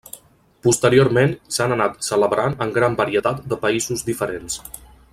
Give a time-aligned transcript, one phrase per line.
[0.67, 4.59] Posteriorment s'han anat celebrant en gran varietat de països diferents.